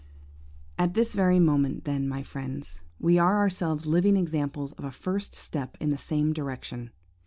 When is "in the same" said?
5.79-6.33